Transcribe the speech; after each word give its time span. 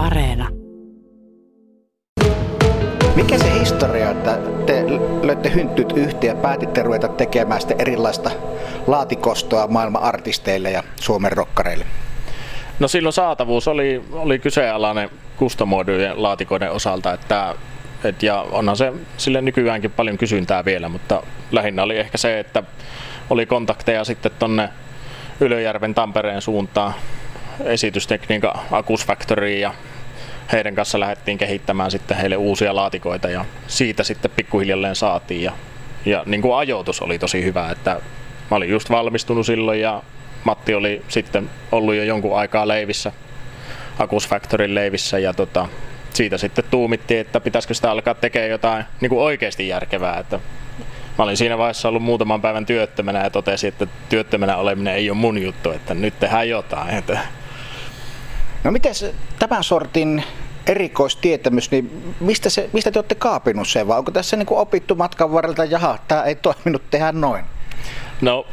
Areena. 0.00 0.48
Mikä 3.16 3.38
se 3.38 3.60
historia, 3.60 4.10
että 4.10 4.38
te 4.66 4.84
löitte 5.22 5.54
hynttyt 5.54 5.92
yhteen 5.96 6.36
ja 6.36 6.42
päätitte 6.42 6.82
ruveta 6.82 7.08
tekemään 7.08 7.60
sitä 7.60 7.74
erilaista 7.78 8.30
laatikostoa 8.86 9.66
maailman 9.66 10.02
artisteille 10.02 10.70
ja 10.70 10.82
Suomen 11.00 11.32
rokkareille? 11.32 11.84
No 12.78 12.88
silloin 12.88 13.12
saatavuus 13.12 13.68
oli, 13.68 14.02
oli 14.12 14.38
kyseenalainen 14.38 15.10
kustomoidujen 15.36 16.22
laatikoiden 16.22 16.72
osalta, 16.72 17.12
että 17.12 17.54
et, 18.04 18.22
ja 18.22 18.40
onhan 18.40 18.76
se 18.76 18.92
sille 19.16 19.40
nykyäänkin 19.40 19.90
paljon 19.90 20.18
kysyntää 20.18 20.64
vielä, 20.64 20.88
mutta 20.88 21.22
lähinnä 21.52 21.82
oli 21.82 21.98
ehkä 21.98 22.18
se, 22.18 22.38
että 22.38 22.62
oli 23.30 23.46
kontakteja 23.46 24.04
sitten 24.04 24.32
tonne 24.38 24.68
Ylöjärven 25.40 25.94
Tampereen 25.94 26.42
suuntaan 26.42 26.94
esitystekniikan 27.64 28.60
Akus 28.70 29.06
Factoryin 29.06 29.60
ja 29.60 29.74
heidän 30.52 30.74
kanssa 30.74 31.00
lähdettiin 31.00 31.38
kehittämään 31.38 31.90
sitten 31.90 32.16
heille 32.16 32.36
uusia 32.36 32.74
laatikoita 32.74 33.28
ja 33.28 33.44
siitä 33.66 34.02
sitten 34.02 34.30
pikkuhiljalleen 34.30 34.96
saatiin 34.96 35.42
ja, 35.42 35.52
ja 36.04 36.22
niin 36.26 36.42
kuin 36.42 36.56
ajoitus 36.56 37.02
oli 37.02 37.18
tosi 37.18 37.44
hyvä, 37.44 37.70
että 37.70 38.00
mä 38.50 38.56
olin 38.56 38.70
just 38.70 38.90
valmistunut 38.90 39.46
silloin 39.46 39.80
ja 39.80 40.02
Matti 40.44 40.74
oli 40.74 41.02
sitten 41.08 41.50
ollut 41.72 41.94
jo 41.94 42.02
jonkun 42.04 42.38
aikaa 42.38 42.68
leivissä, 42.68 43.12
Akus 43.98 44.28
Factorin 44.28 44.74
leivissä 44.74 45.18
ja 45.18 45.34
tota, 45.34 45.68
siitä 46.14 46.38
sitten 46.38 46.64
tuumittiin, 46.70 47.20
että 47.20 47.40
pitäisikö 47.40 47.74
sitä 47.74 47.90
alkaa 47.90 48.14
tekemään 48.14 48.50
jotain 48.50 48.84
niin 49.00 49.08
kuin 49.08 49.20
oikeasti 49.20 49.68
järkevää. 49.68 50.18
Että 50.18 50.40
mä 51.18 51.24
olin 51.24 51.36
siinä 51.36 51.58
vaiheessa 51.58 51.88
ollut 51.88 52.02
muutaman 52.02 52.40
päivän 52.40 52.66
työttömänä 52.66 53.24
ja 53.24 53.30
totesin, 53.30 53.68
että 53.68 53.86
työttömänä 54.08 54.56
oleminen 54.56 54.94
ei 54.94 55.10
ole 55.10 55.18
mun 55.18 55.42
juttu, 55.42 55.70
että 55.70 55.94
nyt 55.94 56.20
tehdään 56.20 56.48
jotain. 56.48 56.94
Että... 56.94 57.18
No 58.64 58.70
miten 58.70 58.94
tämän 59.38 59.64
sortin 59.64 60.24
erikoistietämys, 60.66 61.70
niin 61.70 62.14
mistä, 62.20 62.50
se, 62.50 62.70
mistä 62.72 62.90
te 62.90 62.98
olette 62.98 63.14
kaapinut 63.14 63.68
sen 63.68 63.88
vai 63.88 63.98
onko 63.98 64.10
tässä 64.10 64.36
niin 64.36 64.46
kuin 64.46 64.58
opittu 64.58 64.94
matkan 64.94 65.32
varrelta, 65.32 65.64
jaha, 65.64 65.98
tämä 66.08 66.22
ei 66.22 66.34
toiminut 66.34 66.82
tehdä 66.90 67.12
noin? 67.12 67.44
No 68.20 68.46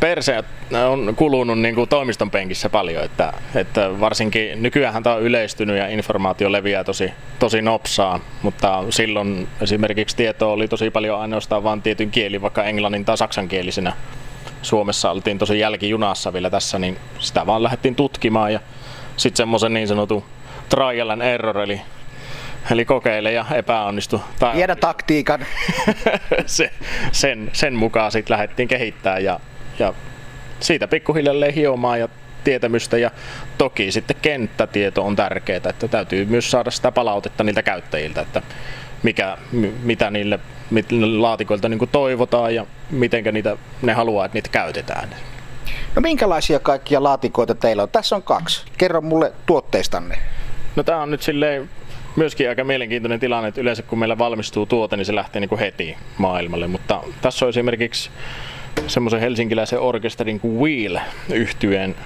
perse 0.00 0.44
on 0.88 1.14
kulunut 1.16 1.58
niin 1.58 1.74
kuin 1.74 1.88
toimiston 1.88 2.30
penkissä 2.30 2.70
paljon, 2.70 3.04
että, 3.04 3.32
että 3.54 4.00
varsinkin 4.00 4.62
nykyään 4.62 5.02
tämä 5.02 5.16
on 5.16 5.22
yleistynyt 5.22 5.76
ja 5.76 5.88
informaatio 5.88 6.52
leviää 6.52 6.84
tosi, 6.84 7.12
tosi 7.38 7.62
nopsaa, 7.62 8.20
mutta 8.42 8.84
silloin 8.90 9.48
esimerkiksi 9.60 10.16
tietoa 10.16 10.52
oli 10.52 10.68
tosi 10.68 10.90
paljon 10.90 11.20
ainoastaan 11.20 11.64
vain 11.64 11.82
tietyn 11.82 12.10
kieli, 12.10 12.42
vaikka 12.42 12.64
englannin 12.64 13.04
tai 13.04 13.18
saksankielisenä. 13.18 13.92
Suomessa 14.62 15.10
oltiin 15.10 15.38
tosi 15.38 15.58
jälkijunassa 15.58 16.32
vielä 16.32 16.50
tässä, 16.50 16.78
niin 16.78 16.96
sitä 17.18 17.46
vaan 17.46 17.62
lähdettiin 17.62 17.94
tutkimaan 17.94 18.52
ja 18.52 18.60
sitten 19.16 19.36
semmoisen 19.36 19.74
niin 19.74 19.88
sanotun 19.88 20.24
trial 20.68 21.10
and 21.10 21.22
error, 21.22 21.58
eli 21.58 21.80
Eli 22.70 22.84
kokeile 22.84 23.32
ja 23.32 23.44
epäonnistu. 23.54 24.20
Tai... 24.38 24.54
Tiedä 24.54 24.76
taktiikan. 24.76 25.46
se, 26.46 26.70
sen, 27.12 27.50
sen 27.52 27.74
mukaan 27.74 28.12
sitten 28.12 28.34
lähdettiin 28.34 28.68
kehittämään 28.68 29.24
ja, 29.24 29.40
ja 29.78 29.94
siitä 30.60 30.88
pikkuhiljalleen 30.88 31.54
hiomaan 31.54 32.00
ja 32.00 32.08
tietämystä 32.44 32.98
ja 32.98 33.10
toki 33.58 33.92
sitten 33.92 34.16
kenttätieto 34.22 35.06
on 35.06 35.16
tärkeää, 35.16 35.60
että 35.70 35.88
täytyy 35.88 36.24
myös 36.24 36.50
saada 36.50 36.70
sitä 36.70 36.92
palautetta 36.92 37.44
niiltä 37.44 37.62
käyttäjiltä, 37.62 38.20
että 38.20 38.42
mikä, 39.02 39.38
mitä 39.82 40.10
niille 40.10 40.38
laatikoilta 41.16 41.68
niin 41.68 41.88
toivotaan 41.92 42.54
ja 42.54 42.66
miten 42.90 43.24
niitä, 43.32 43.56
ne 43.82 43.92
haluaa, 43.92 44.24
että 44.24 44.36
niitä 44.36 44.48
käytetään. 44.48 45.08
No 45.94 46.02
minkälaisia 46.02 46.60
kaikkia 46.60 47.02
laatikoita 47.02 47.54
teillä 47.54 47.82
on? 47.82 47.88
Tässä 47.88 48.16
on 48.16 48.22
kaksi. 48.22 48.64
Kerro 48.78 49.00
mulle 49.00 49.32
tuotteistanne. 49.46 50.18
No 50.76 50.82
tämä 50.82 51.02
on 51.02 51.10
nyt 51.10 51.22
silleen 51.22 51.70
myöskin 52.16 52.48
aika 52.48 52.64
mielenkiintoinen 52.64 53.20
tilanne, 53.20 53.48
että 53.48 53.60
yleensä 53.60 53.82
kun 53.82 53.98
meillä 53.98 54.18
valmistuu 54.18 54.66
tuote, 54.66 54.96
niin 54.96 55.04
se 55.04 55.14
lähtee 55.14 55.40
niin 55.40 55.48
kuin 55.48 55.58
heti 55.58 55.96
maailmalle. 56.18 56.66
Mutta 56.66 57.02
tässä 57.22 57.44
on 57.44 57.48
esimerkiksi 57.48 58.10
semmoisen 58.86 59.20
helsinkiläisen 59.20 59.80
orkesterin 59.80 60.40
kuin 60.40 60.58
Wheel 60.60 60.98
yhtyeen 61.32 61.96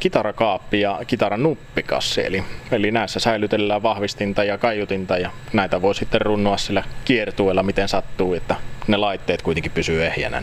kitarakaappi 0.00 0.80
ja 0.80 1.00
kitaran 1.06 1.42
nuppikassi. 1.42 2.26
Eli, 2.26 2.44
eli 2.72 2.90
näissä 2.90 3.20
säilytellään 3.20 3.82
vahvistinta 3.82 4.44
ja 4.44 4.58
kaiutinta 4.58 5.18
ja 5.18 5.30
näitä 5.52 5.82
voi 5.82 5.94
sitten 5.94 6.20
runnoa 6.20 6.56
sillä 6.56 6.84
kiertueella 7.04 7.62
miten 7.62 7.88
sattuu, 7.88 8.34
että 8.34 8.56
ne 8.86 8.96
laitteet 8.96 9.42
kuitenkin 9.42 9.72
pysyy 9.72 10.04
ehjänä. 10.06 10.42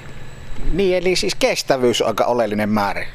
Niin, 0.72 0.98
eli 0.98 1.16
siis 1.16 1.36
kestävyys 1.36 2.02
on 2.02 2.08
aika 2.08 2.26
oleellinen 2.26 2.70
määrä 2.70 3.06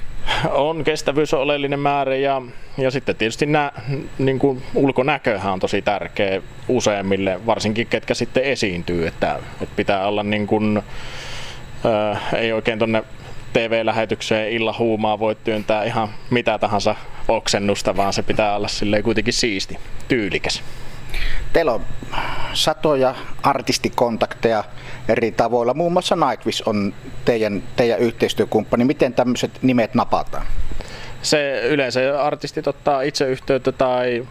on 0.51 0.85
kestävyys 0.85 1.35
on 1.35 1.41
oleellinen 1.41 1.79
määrä 1.79 2.17
ja, 2.17 2.43
ja 2.79 2.91
sitten 2.91 3.17
tietysti 3.17 3.47
nä, 3.47 3.73
niin 4.19 4.39
kuin 4.39 4.63
ulkonäköhän 4.75 5.53
on 5.53 5.61
tosi 5.61 5.83
tärkeä 5.83 6.43
useimmille, 6.69 7.41
varsinkin 7.47 7.87
ketkä 7.87 8.15
sitten 8.15 8.43
esiintyy, 8.43 9.07
että, 9.07 9.39
että 9.61 9.77
pitää 9.77 10.09
olla 10.09 10.23
niin 10.23 10.47
kuin, 10.47 10.83
ää, 11.85 12.21
ei 12.37 12.53
oikein 12.53 12.79
tonne 12.79 13.03
TV-lähetykseen 13.53 14.53
illa 14.53 14.75
huumaa 14.79 15.19
voi 15.19 15.37
työntää 15.45 15.85
ihan 15.85 16.09
mitä 16.31 16.59
tahansa 16.59 16.95
oksennusta, 17.29 17.97
vaan 17.97 18.13
se 18.13 18.23
pitää 18.23 18.57
olla 18.57 18.69
silleen 18.69 19.03
kuitenkin 19.03 19.35
siisti, 19.35 19.79
tyylikäs. 20.09 20.63
Teillä 21.53 21.73
on 21.73 21.81
satoja 22.53 23.15
artistikontakteja 23.43 24.65
eri 25.09 25.33
tavoilla. 25.33 25.75
Muun 25.75 25.93
muassa 25.93 26.17
Nightwish 26.17 26.63
on 26.67 26.95
teidän, 27.25 27.63
teidän 27.77 27.99
yhteistyökumppani. 27.99 28.85
Miten 28.85 29.15
tämmöiset 29.15 29.51
nimet 29.63 29.95
napataan? 29.95 30.47
Se 31.23 31.61
yleensä 31.65 32.23
artistit 32.23 32.67
ottaa 32.67 33.03
itse 33.03 33.29
yhteyttä 33.29 33.73
tai, 33.73 34.29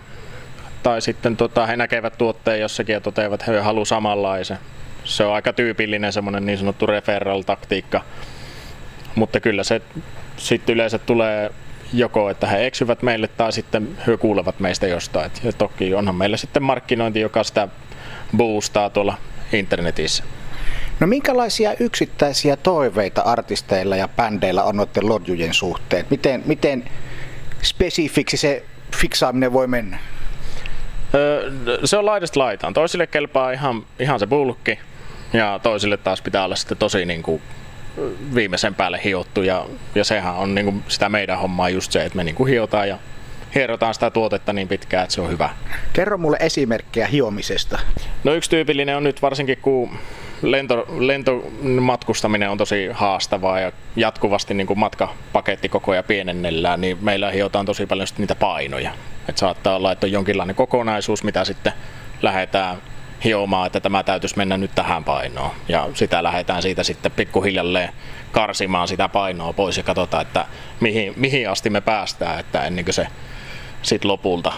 tai 0.84 1.02
sitten 1.02 1.38
tota, 1.38 1.66
he 1.66 1.78
näkevät 1.78 2.18
tuotteen 2.18 2.60
jossakin 2.60 2.94
ja 2.94 3.02
toteavat, 3.02 3.42
että 3.42 3.52
he 3.52 3.60
haluavat 3.60 3.88
samanlaisen. 3.88 4.58
Se 5.04 5.26
on 5.26 5.34
aika 5.34 5.54
tyypillinen 5.54 6.14
semmoinen 6.14 6.46
niin 6.46 6.58
sanottu 6.58 6.86
referral-taktiikka. 6.86 8.02
Mutta 9.16 9.40
kyllä 9.40 9.64
se 9.64 9.82
sitten 10.38 10.76
yleensä 10.76 11.00
tulee 11.00 11.52
joko, 11.94 12.30
että 12.30 12.48
he 12.48 12.66
eksyvät 12.66 13.02
meille 13.02 13.28
tai 13.28 13.52
sitten 13.52 13.98
he 14.08 14.18
kuulevat 14.18 14.60
meistä 14.60 14.88
jostain. 14.88 15.32
Ja 15.44 15.54
toki 15.54 15.94
onhan 15.94 16.16
meillä 16.16 16.38
sitten 16.38 16.64
markkinointi, 16.64 17.20
joka 17.20 17.44
sitä 17.44 17.68
boostaa 18.38 18.90
tuolla 18.90 19.18
internetissä. 19.54 20.24
No 21.00 21.08
minkälaisia 21.08 21.74
yksittäisiä 21.80 22.56
toiveita 22.56 23.22
artisteilla 23.22 23.96
ja 23.96 24.08
bändeillä 24.08 24.64
on 24.64 24.78
noiden 24.78 25.10
lodjujen 25.10 25.54
suhteen? 25.54 26.06
Miten, 26.10 26.44
miten 26.46 26.84
spesifiksi 27.62 28.38
se 28.38 28.64
fiksaaminen 28.96 29.54
voi 29.54 29.68
mennä? 29.68 30.00
Öö, 31.16 31.52
se 31.86 31.98
on 31.98 32.06
laidasta 32.06 32.40
laitaan. 32.40 32.74
Toisille 32.74 33.08
kelpaa 33.08 33.52
ihan, 33.52 33.86
ihan 34.00 34.20
se 34.20 34.28
bulkki 34.28 34.80
ja 35.34 35.60
toisille 35.64 35.98
taas 35.98 36.22
pitää 36.22 36.46
olla 36.46 36.56
sitten 36.56 36.78
tosi 36.78 37.06
niin 37.06 37.24
kuin 37.24 37.42
viimeisen 38.36 38.76
päälle 38.76 39.02
hiottu 39.04 39.42
ja, 39.42 39.66
ja 39.96 40.04
sehän 40.04 40.36
on 40.36 40.56
niin 40.56 40.66
kuin 40.66 40.84
sitä 40.88 41.10
meidän 41.10 41.40
hommaa 41.40 41.70
just 41.70 41.92
se, 41.92 42.06
että 42.06 42.16
me 42.16 42.24
niin 42.24 42.36
kuin 42.36 42.50
hiotaan 42.50 42.90
ja 42.90 42.98
hierotaan 43.56 43.94
sitä 43.94 44.10
tuotetta 44.12 44.54
niin 44.54 44.68
pitkään, 44.68 45.04
että 45.04 45.16
se 45.16 45.22
on 45.22 45.30
hyvä. 45.30 45.50
Kerro 45.94 46.18
mulle 46.18 46.38
esimerkkejä 46.40 47.08
hiomisesta. 47.08 47.80
No 48.24 48.34
yksi 48.34 48.50
tyypillinen 48.50 48.98
on 48.98 49.04
nyt 49.04 49.22
varsinkin, 49.22 49.58
kun 49.62 49.90
lento, 50.42 50.88
lentomatkustaminen 51.00 52.50
on 52.50 52.58
tosi 52.58 52.90
haastavaa 52.92 53.60
ja 53.60 53.72
jatkuvasti 53.96 54.54
niin 54.54 54.68
kuin 54.68 54.80
matkapaketti 54.80 55.70
koko 55.70 55.92
ajan 55.92 56.04
pienennellään, 56.04 56.82
niin 56.82 56.98
meillä 57.02 57.32
hiotaan 57.32 57.66
tosi 57.66 57.86
paljon 57.86 58.08
niitä 58.18 58.36
painoja. 58.36 58.92
Et 59.30 59.38
saattaa 59.38 59.76
olla, 59.76 59.92
että 59.92 60.08
on 60.08 60.12
jonkinlainen 60.12 60.56
kokonaisuus, 60.56 61.24
mitä 61.24 61.46
sitten 61.46 61.74
lähdetään 62.22 62.78
hiomaan, 63.24 63.68
että 63.68 63.80
tämä 63.80 64.04
täytyisi 64.04 64.38
mennä 64.38 64.58
nyt 64.58 64.76
tähän 64.76 65.04
painoon. 65.04 65.52
Ja 65.68 65.90
sitä 65.94 66.24
lähdetään 66.24 66.62
siitä 66.62 66.84
sitten 66.84 67.12
pikkuhiljalleen 67.12 67.90
karsimaan 68.32 68.88
sitä 68.88 69.10
painoa 69.10 69.54
pois 69.54 69.78
ja 69.78 69.84
katsotaan, 69.84 70.22
että 70.22 70.46
mihin, 70.80 71.14
mihin 71.16 71.50
asti 71.50 71.70
me 71.70 71.82
päästään, 71.82 72.40
että 72.40 72.64
ennen 72.64 72.86
kuin 72.86 72.94
se 72.94 73.08
sitten 73.82 74.12
lopulta 74.12 74.54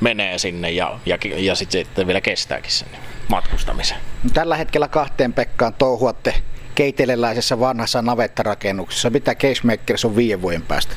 menee 0.00 0.38
sinne 0.38 0.70
ja, 0.70 0.98
ja, 1.06 1.18
ja 1.36 1.54
sitten 1.54 1.86
sit 1.96 2.06
vielä 2.06 2.20
kestääkin 2.20 2.72
sen 2.72 2.88
matkustamisen. 3.28 3.96
Tällä 4.34 4.56
hetkellä 4.56 4.88
kahteen 4.88 5.32
Pekkaan 5.32 5.74
touhuatte 5.74 6.34
keiteleläisessä 6.74 7.60
vanhassa 7.60 8.02
navettarakennuksessa. 8.02 9.10
Mitä 9.10 9.34
Casemakers 9.34 10.04
on 10.04 10.16
viiden 10.16 10.42
vuoden 10.42 10.62
päästä? 10.62 10.94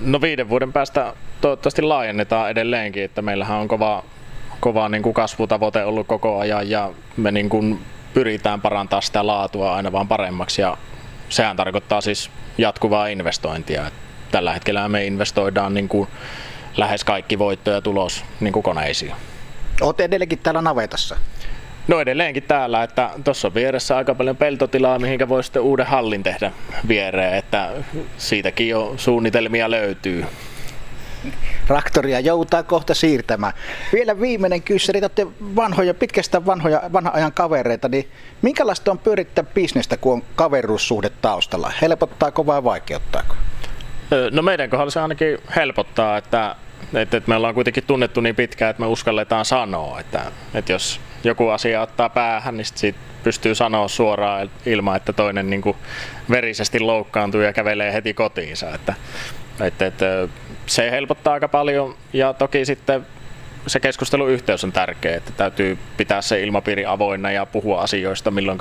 No 0.00 0.20
viiden 0.20 0.48
vuoden 0.48 0.72
päästä 0.72 1.14
toivottavasti 1.40 1.82
laajennetaan 1.82 2.50
edelleenkin, 2.50 3.02
että 3.04 3.22
meillähän 3.22 3.58
on 3.58 3.68
kova, 3.68 4.04
kova 4.60 4.88
niin 4.88 5.02
kuin 5.02 5.14
kasvutavoite 5.14 5.84
ollut 5.84 6.06
koko 6.06 6.38
ajan 6.38 6.70
ja 6.70 6.90
me 7.16 7.32
niin 7.32 7.48
kuin 7.48 7.78
pyritään 8.14 8.60
parantaa 8.60 9.00
sitä 9.00 9.26
laatua 9.26 9.74
aina 9.74 9.92
vaan 9.92 10.08
paremmaksi 10.08 10.62
ja 10.62 10.76
sehän 11.28 11.56
tarkoittaa 11.56 12.00
siis 12.00 12.30
jatkuvaa 12.58 13.06
investointia. 13.06 13.82
Tällä 14.30 14.52
hetkellä 14.52 14.88
me 14.88 15.04
investoidaan 15.04 15.74
niin 15.74 15.88
kuin 15.88 16.08
lähes 16.76 17.04
kaikki 17.04 17.38
voitto 17.38 17.70
ja 17.70 17.80
tulos 17.80 18.24
niin 18.40 18.52
kuin 18.52 18.62
koneisiin. 18.62 19.12
Olet 19.80 20.00
edelleenkin 20.00 20.38
täällä 20.38 20.62
navetassa? 20.62 21.16
No 21.88 22.00
edelleenkin 22.00 22.42
täällä, 22.42 22.82
että 22.82 23.10
tuossa 23.24 23.48
on 23.48 23.54
vieressä 23.54 23.96
aika 23.96 24.14
paljon 24.14 24.36
peltotilaa, 24.36 24.98
mihinkä 24.98 25.28
voi 25.28 25.44
sitten 25.44 25.62
uuden 25.62 25.86
hallin 25.86 26.22
tehdä 26.22 26.52
viereen, 26.88 27.34
että 27.34 27.70
siitäkin 28.18 28.68
jo 28.68 28.94
suunnitelmia 28.96 29.70
löytyy. 29.70 30.26
Traktoria 31.66 32.20
joutaa 32.20 32.62
kohta 32.62 32.94
siirtämään. 32.94 33.52
Vielä 33.92 34.20
viimeinen 34.20 34.62
kysymys. 34.62 35.10
Te 35.14 35.26
vanhoja, 35.56 35.94
pitkästä 35.94 36.46
vanhoja, 36.46 36.82
vanha 36.92 37.10
ajan 37.14 37.32
kavereita, 37.32 37.88
niin 37.88 38.08
minkälaista 38.42 38.90
on 38.90 38.98
pyörittää 38.98 39.44
bisnestä, 39.44 39.96
kun 39.96 40.12
on 40.12 40.22
kaveruussuhde 40.36 41.10
taustalla? 41.22 41.72
Helpottaako 41.82 42.46
vai 42.46 42.64
vaikeuttaako? 42.64 43.34
No 44.30 44.42
meidän 44.42 44.70
kohdalla 44.70 44.90
se 44.90 45.00
ainakin 45.00 45.38
helpottaa, 45.56 46.16
että, 46.16 46.56
että, 46.94 47.16
että 47.16 47.28
me 47.28 47.36
ollaan 47.36 47.54
kuitenkin 47.54 47.84
tunnettu 47.86 48.20
niin 48.20 48.36
pitkään, 48.36 48.70
että 48.70 48.80
me 48.80 48.86
uskalletaan 48.86 49.44
sanoa, 49.44 50.00
että, 50.00 50.22
että 50.54 50.72
jos 50.72 51.00
joku 51.24 51.48
asia 51.48 51.82
ottaa 51.82 52.08
päähän, 52.08 52.56
niin 52.56 52.66
siitä 52.74 52.98
pystyy 53.22 53.54
sanoa 53.54 53.88
suoraan 53.88 54.50
ilman, 54.66 54.96
että 54.96 55.12
toinen 55.12 55.50
niin 55.50 55.62
verisesti 56.30 56.80
loukkaantuu 56.80 57.40
ja 57.40 57.52
kävelee 57.52 57.92
heti 57.92 58.14
kotiinsa. 58.14 58.74
Että, 58.74 58.94
että, 59.66 59.86
että 59.86 60.28
se 60.66 60.90
helpottaa 60.90 61.34
aika 61.34 61.48
paljon 61.48 61.96
ja 62.12 62.32
toki 62.32 62.64
sitten 62.64 63.06
se 63.66 63.80
keskusteluyhteys 63.80 64.64
on 64.64 64.72
tärkeä, 64.72 65.16
että 65.16 65.32
täytyy 65.36 65.78
pitää 65.96 66.22
se 66.22 66.42
ilmapiiri 66.42 66.86
avoinna 66.86 67.30
ja 67.30 67.46
puhua 67.46 67.80
asioista, 67.80 68.30
milloin 68.30 68.58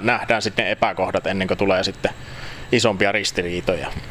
nähdään 0.00 0.42
sitten 0.42 0.66
epäkohdat 0.66 1.26
ennen 1.26 1.48
kuin 1.48 1.58
tulee 1.58 1.84
sitten 1.84 2.10
isompia 2.72 3.12
ristiriitoja. 3.12 3.88